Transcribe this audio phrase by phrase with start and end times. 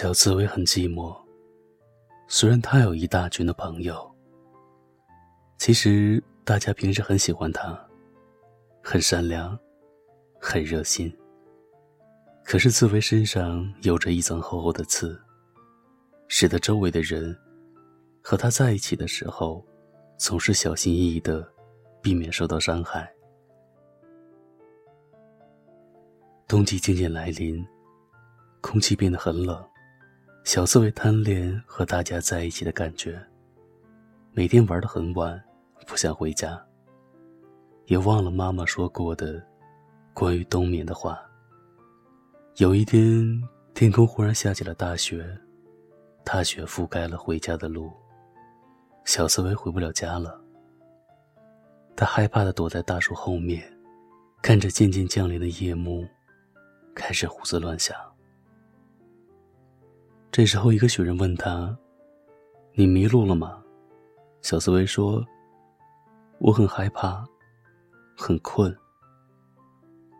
[0.00, 1.12] 小刺猬很寂寞，
[2.28, 4.08] 虽然他有一大群的朋友。
[5.58, 7.76] 其实大家平时很喜欢他，
[8.80, 9.58] 很善良，
[10.40, 11.12] 很热心。
[12.44, 15.20] 可是刺猬身上有着一层厚厚的刺，
[16.28, 17.36] 使得周围的人
[18.22, 19.66] 和他在一起的时候，
[20.16, 21.44] 总是小心翼翼的，
[22.00, 23.12] 避免受到伤害。
[26.46, 27.66] 冬季渐渐来临，
[28.60, 29.60] 空气变得很冷，
[30.48, 33.22] 小刺猬贪恋和大家在一起的感觉，
[34.32, 35.38] 每天玩得很晚，
[35.86, 36.58] 不想回家，
[37.84, 39.46] 也忘了妈妈说过的
[40.14, 41.20] 关于冬眠的话。
[42.56, 43.38] 有一天，
[43.74, 45.22] 天空忽然下起了大雪，
[46.24, 47.92] 大雪覆盖了回家的路，
[49.04, 50.42] 小刺猬回不了家了。
[51.94, 53.70] 他害怕的躲在大树后面，
[54.40, 56.08] 看着渐渐降临的夜幕，
[56.94, 57.94] 开始胡思乱想。
[60.30, 61.76] 这时候，一个雪人问他
[62.74, 63.62] ：“你迷路了吗？”
[64.42, 65.24] 小刺猬说
[66.38, 67.24] ：“我很害怕，
[68.16, 68.74] 很困。”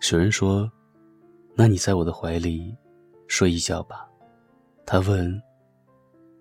[0.00, 0.70] 雪人说。
[1.54, 2.74] 那你在我的怀里
[3.28, 4.08] 睡一觉吧，
[4.86, 5.38] 他问：“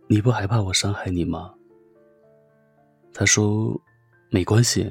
[0.07, 1.53] 你不害怕我伤害你吗？”
[3.13, 3.77] 他说
[4.31, 4.89] ：“没关系，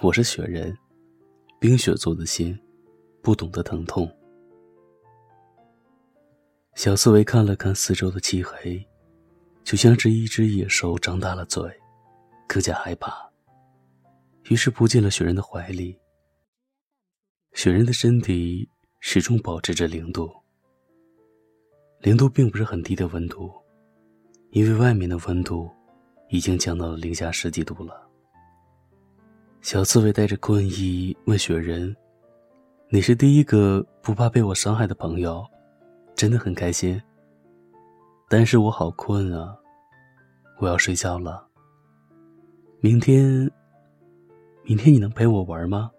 [0.00, 0.74] 我是雪人，
[1.60, 2.58] 冰雪做的心，
[3.20, 4.10] 不懂得疼痛。”
[6.78, 8.80] 小刺猬看了看四周的漆黑，
[9.64, 11.60] 就像是一只野兽张大了嘴，
[12.46, 13.12] 更加害怕，
[14.44, 15.98] 于是扑进了雪人的怀里。
[17.52, 18.68] 雪人的身体。
[19.00, 20.28] 始终保持着零度。
[22.00, 23.48] 零度并不是很低的温度，
[24.50, 25.70] 因为外面的温度
[26.30, 28.08] 已经降到了零下十几度了。
[29.62, 31.96] 小刺猬带着困意问雪人
[32.90, 35.46] ：“你是第一个不怕被我伤害的朋友，
[36.18, 37.00] 真的很开心。
[38.28, 39.56] 但是我好困啊，
[40.58, 41.46] 我要睡觉了。
[42.80, 43.48] 明天，
[44.64, 45.92] 明天你能陪我玩吗？”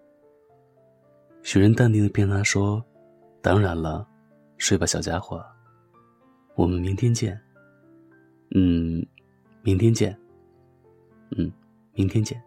[1.42, 2.84] 雪人淡定的骗他说。
[3.42, 4.06] 当然了，
[4.58, 5.42] 睡吧，小家伙。
[6.54, 7.40] 我们明天见。
[8.54, 9.02] 嗯，
[9.62, 10.14] 明天见。
[11.30, 11.50] 嗯，
[11.94, 12.38] 明天见。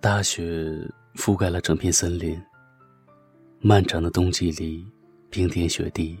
[0.00, 0.42] 大雪
[1.14, 2.36] 覆盖了整片森林。
[3.60, 4.86] 漫长的冬季里，
[5.28, 6.16] 冰天雪地，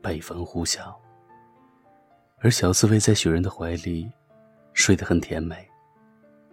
[0.00, 0.94] 北风呼啸。
[2.38, 4.08] 而小刺猬在雪人的怀里，
[4.72, 5.68] 睡得很甜美。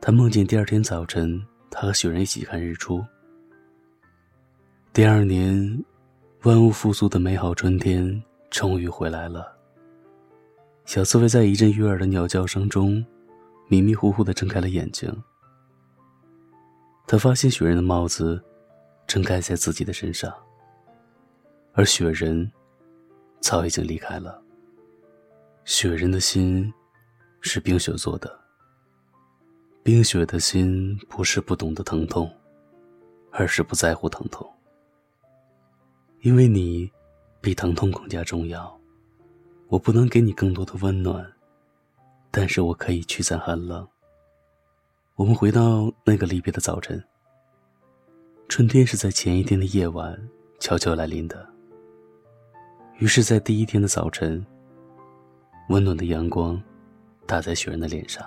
[0.01, 1.41] 他梦见第二天早晨。
[1.75, 3.03] 他和雪人一起看日出。
[4.93, 5.83] 第二年，
[6.43, 9.57] 万物复苏的美好春天终于回来了。
[10.85, 13.03] 小刺猬在一阵悦耳的鸟叫声中，
[13.67, 15.11] 迷迷糊糊的睁开了眼睛。
[17.07, 18.39] 他发现雪人的帽子
[19.13, 20.33] 正盖在自己的身上，
[21.73, 22.51] 而雪人
[23.39, 24.41] 早已经离开了。
[25.65, 26.73] 雪人的心
[27.39, 28.39] 是冰雪做的。
[29.83, 32.27] 冰雪的心不是不懂得疼痛，
[33.29, 34.51] 而是不在乎疼痛。
[36.21, 36.91] 因为你
[37.39, 38.75] 比疼痛更加重要。
[39.67, 41.23] 我不能给你更多的温暖，
[42.31, 43.87] 但是我可以驱散寒冷。
[45.13, 46.99] 我们回到那个离别的早晨。
[48.49, 50.15] 春天是在前一天的夜晚
[50.59, 51.47] 悄悄来临的。
[52.99, 54.45] 于是，在第一天的早晨，
[55.69, 56.61] 温暖的阳光
[57.25, 58.23] 打在雪人的脸上。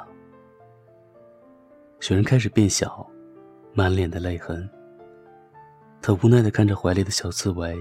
[2.01, 3.09] 雪人开始变小，
[3.73, 4.69] 满脸的泪痕。
[6.03, 7.77] 他无奈的看着怀里的小刺猬。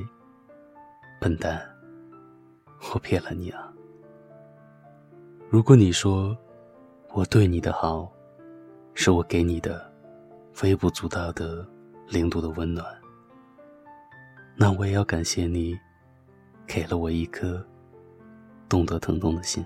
[1.19, 1.59] 笨蛋，
[2.94, 3.73] 我骗了你啊！
[5.50, 6.38] 如果你说
[7.13, 8.12] 我对你的好，
[8.94, 9.91] 是我给你的
[10.62, 11.66] 微不足道的
[12.07, 12.85] 零度的温暖，
[14.55, 15.77] 那我也要感谢你，
[16.67, 17.66] 给了我一颗
[18.69, 19.66] 懂得疼痛的心。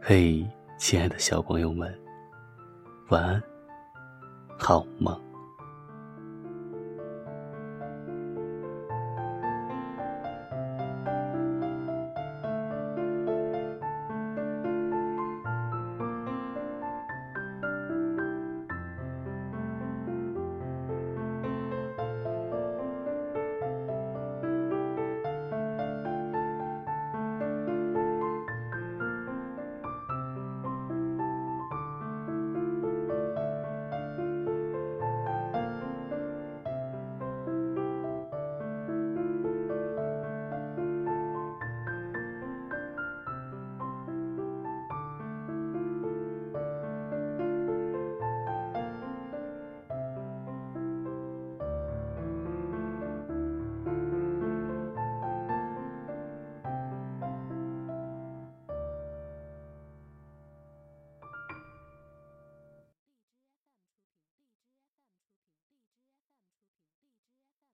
[0.00, 0.46] 嘿。
[0.78, 1.98] 亲爱的小朋友们，
[3.08, 3.42] 晚安，
[4.58, 5.18] 好梦。